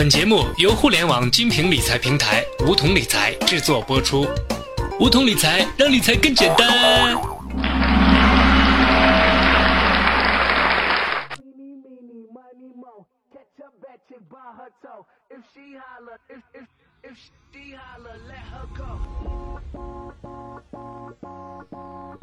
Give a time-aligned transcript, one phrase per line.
[0.00, 4.26] 本节目由互联网精品理财平台梧桐理财制作播出。
[4.98, 7.14] 梧桐理财让理财更简单。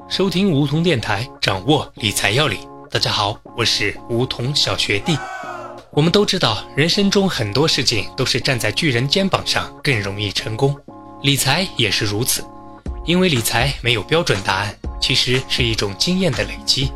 [0.10, 2.60] 收听梧桐电台，掌握理财要领。
[2.90, 5.16] 大家好，我是梧桐小学弟。
[5.98, 10.78] 我们都知道，人生中很多事情都是站在巨人肩膀上更容易成功，
[11.24, 12.46] 理财也是如此。
[13.04, 16.92] 因为理财没有标准答案，其实是一种经验的累积。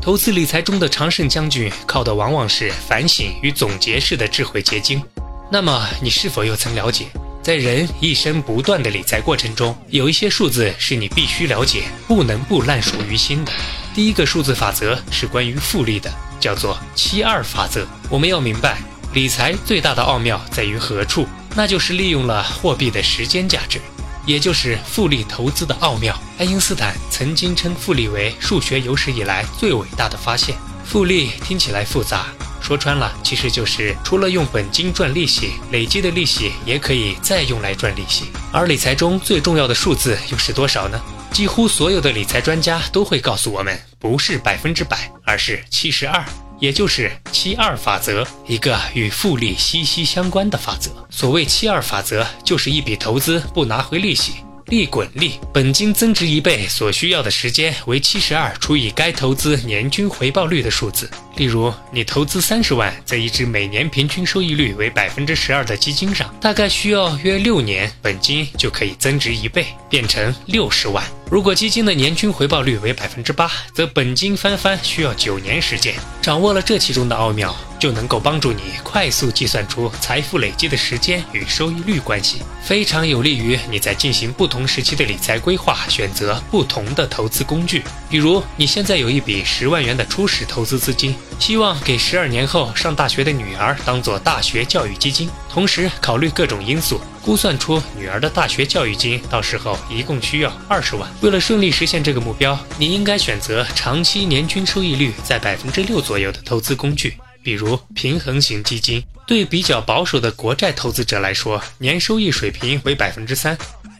[0.00, 5.02] 投资理财中的常胜将军，靠的往往是反省与总结式的智慧结晶。
[5.50, 7.06] 那么，你是否又曾了解，
[7.42, 13.50] 在人一生不断的理财过程中，有一些数字是你必须了解，不能不烂熟于心的？
[13.98, 16.08] 第一个数字法则是关于复利的，
[16.38, 17.84] 叫做七二法则。
[18.08, 18.78] 我们要明白，
[19.12, 21.26] 理财最大的奥妙在于何处？
[21.56, 23.80] 那就是利用了货币的时间价值，
[24.24, 26.16] 也就是复利投资的奥妙。
[26.38, 30.54] 爱因斯坦曾经称复利为数学有史以来最伟大的发现。
[30.84, 32.26] 复利听起来复杂，
[32.62, 38.26] 说穿了，其实就是除了用本金赚利息，累积的利息也可以再用来赚利息。
[38.52, 41.00] 而理财中最重要的数字又是多少呢？
[41.32, 46.24] 几乎所有的理财专家都会告诉我们，不是百分之百，而是七十二，
[46.60, 50.90] 也就是七二法则，一个与复利息息相关的法则。
[51.10, 54.34] 所谓七二法则，就是一笔投资不拿回利息。
[54.66, 61.10] 利滚利，本金增值一倍所需要的时间为七十二除以该投资年均回报率的数字。
[61.38, 71.04] 例如，你投资三十万在一只每年平均收益率为百分之十二的基金上，大概需要约六年，本金就可以增值一倍，变成六十万。
[71.30, 75.94] 如果基金的年均回报率为百分之八，则本金翻番需要九年时间。
[76.20, 77.56] 掌握了这其中的奥妙。
[77.78, 87.84] 就能够帮助你快速计算出财富累积的时间与收益率关系，非常有利于你在进行不同时期的理财规划，选择不同的投资工具。
[88.10, 101.08] 比如，你现在有一笔十万元的初始投资资金，希望给十二年后上大学的女儿当做大学教育基金，同时考虑各种因素，估算出女儿的大学教育金到时候一共需要二十万。
[101.20, 107.16] 为了顺利实现这个目标，你应该选择长期年均收益率在百分之六左右的投资工具。
[107.40, 113.56] 比如平衡型基金，对比较保守的国债投资者来说，年收益水平为百分之三。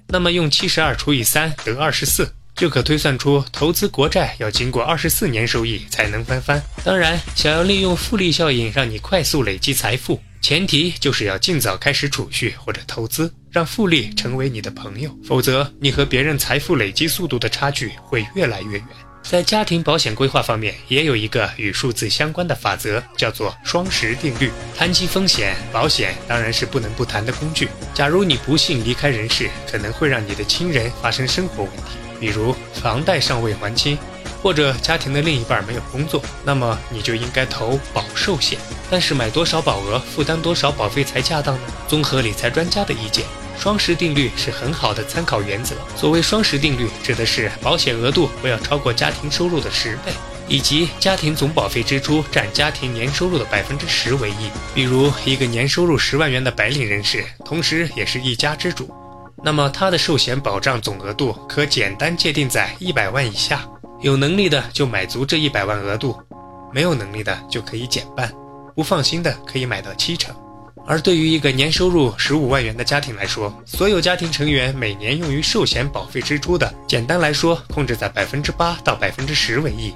[0.08, 6.60] 那么用七十二除以三得二十四，就可推算出投资国债要经过二十四年收益才能翻番。
[6.84, 15.16] 当然，想要利用复利效应让你快速累积财富，前提就是要尽早开始储蓄或者投资，让复利成为你的朋友。
[15.24, 18.86] 否则，你和别人财富累积速度的差距会越来越远。
[19.22, 24.50] 在家庭保险规划方面，也有一个与数字相关的法则，叫做双十定律。
[24.76, 27.68] 谈及风险，保险当然是不能不谈的工具。
[27.94, 31.82] 假如你不幸离开人世，可能会让你的亲人发生生活问题，
[32.18, 33.98] 比如房贷尚未还清，
[34.42, 38.58] 或者家庭的另一半没有工作，那么你就应该投保寿险。
[38.90, 41.62] 但是买多少保额，负担多少保费才恰当呢？
[41.86, 43.24] 综合理财专家的意见。
[43.58, 45.74] 双十定律是很好的参考原则。
[45.96, 50.12] 所谓双十定律，指的是保险额度不要超过家庭收入的十倍，
[50.46, 54.48] 以及家庭总保费支出占家庭年收入的百分之十为宜。
[54.72, 58.88] 比如，一个年收入十万元的白领人士，同时也是一家之主，
[59.42, 63.66] 那么他的寿险保障总额度可简单界定在一百万以下。
[64.00, 66.16] 有能力的就买足这一百万额度，
[66.72, 68.32] 没有能力的就可以减半，
[68.74, 70.34] 不放心的可以买到七成。
[70.86, 79.92] 而对于一个年收入十五万元的家庭来说，所有家庭成员每年用于寿险保费支出的，简单来说，控制在百分之八到百分之十为宜，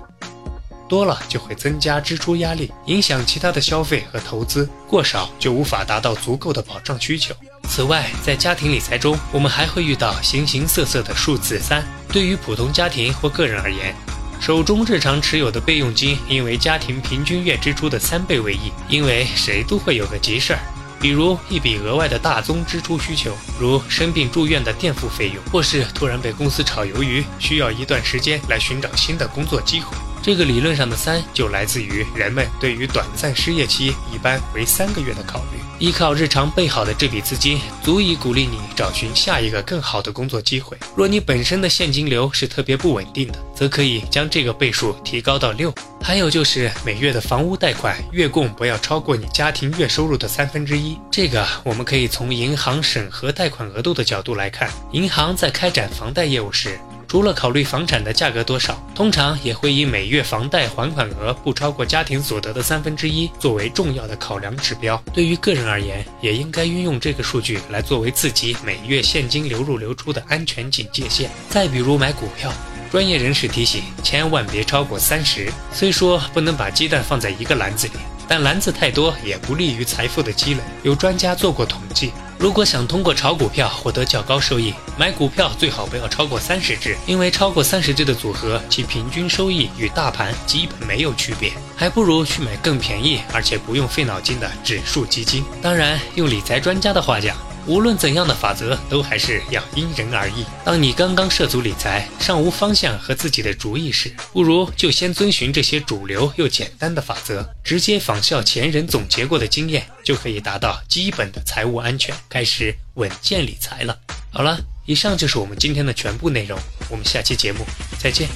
[0.89, 7.35] 多了就会增加支出压力，影响其他的消费和投资；过少就无法达到足够的保障需求。
[7.69, 11.83] 此外，在家庭理财中，我们还会遇到形形色色的数字三。
[12.09, 13.95] 对于普通家庭或个人而言，
[14.39, 20.59] 手中日常持有的备用金应为家庭平均月支出的三倍为宜，因为谁都会有个急事儿。
[21.00, 29.97] 比如一笔额外的大宗支出需求，如生病住院的垫付费用，或是突然被公司炒鱿鱼，需要一段时间来寻找新的工作机会。
[30.23, 35.59] 这个理论上的三就来自于人们对于短暂失业期一般为三个月的考虑。
[35.81, 40.77] 依靠日常备好的这笔资金，足以鼓励你找寻下一个更好的工作机会。
[40.95, 45.75] 若你本身的现金流是特别不稳定的，则可以将这个倍数提高到六。
[46.01, 50.97] 还有就是每月的房屋贷款月供不要超过你家庭月收入的三分之一。
[51.11, 56.79] 这个我们可以从银行审核贷款额度的角度来看，银行在开展房贷业务时。
[57.12, 64.97] 除了考虑房产的价格多少，通常也会以每月房贷还款额不超过家庭所得的三分之一作为重要的考量指标。
[65.12, 71.31] 对于个人而言，也应该运用这个数据来作为自己每月现金流入流出的安全警戒线。
[71.50, 72.50] 再比如买股票。
[72.91, 75.53] 专业人士提醒，千万别超过三十。
[75.70, 77.93] 虽说不能把鸡蛋放在一个篮子里，
[78.26, 80.61] 但篮子太多也不利于财富的积累。
[80.82, 82.11] 有专家做过统计，
[82.43, 95.44] 如果想通过炒股票获得较高收益，买股票最好不要超过三十只，因为超过三十只的组合，其平均收益与大盘基本没有区别，还不如去买更便宜而且不用费脑筋的指数基金。
[95.62, 97.37] 当然，用理财专家的话讲。
[97.67, 100.44] 无论怎样的法则，都还是要因人而异。
[100.64, 113.97] 当你刚刚涉足理财，尚无方向和自己的主意时，不如就先遵循这些主流又简单的法则，直接仿效前人总结过的经验，就可以达到基本的财务安全，开始稳健理财了。
[114.32, 117.64] 好了，以上就是我们今天的全部内容，我们下期节目
[117.99, 118.29] 再见。